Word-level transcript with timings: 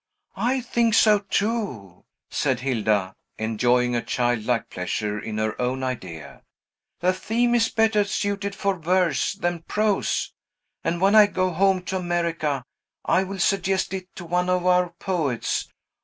"I 0.35 0.61
think 0.61 0.95
so 0.95 1.19
too," 1.19 2.05
said 2.31 2.61
Hilda, 2.61 3.13
enjoying 3.37 3.95
a 3.95 4.01
childlike 4.01 4.71
pleasure 4.71 5.19
in 5.19 5.37
her 5.37 5.61
own 5.61 5.83
idea. 5.83 6.41
"The 7.01 7.13
theme 7.13 7.53
is 7.53 7.69
better 7.69 8.03
suited 8.03 8.55
for 8.55 8.77
verse 8.79 9.33
than 9.33 9.61
prose; 9.61 10.33
and 10.83 10.99
when 11.01 11.13
I 11.13 11.27
go 11.27 11.51
home 11.51 11.83
to 11.83 11.97
America, 11.97 12.63
I 13.05 13.23
will 13.23 13.37
suggest 13.37 13.93
it 13.93 14.07
to 14.15 14.25
one 14.25 14.49
of 14.49 14.65
our 14.65 14.89
poets. 14.89 15.69